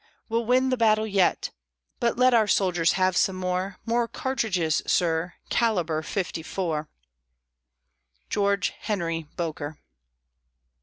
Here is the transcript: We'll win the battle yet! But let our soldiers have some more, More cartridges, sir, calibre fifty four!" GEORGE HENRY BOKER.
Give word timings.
We'll 0.29 0.47
win 0.47 0.69
the 0.69 0.77
battle 0.77 1.05
yet! 1.05 1.51
But 1.99 2.17
let 2.17 2.33
our 2.33 2.47
soldiers 2.47 2.93
have 2.93 3.15
some 3.15 3.35
more, 3.35 3.77
More 3.85 4.07
cartridges, 4.07 4.81
sir, 4.87 5.35
calibre 5.51 6.03
fifty 6.03 6.41
four!" 6.41 6.89
GEORGE 8.27 8.69
HENRY 8.79 9.27
BOKER. 9.37 9.77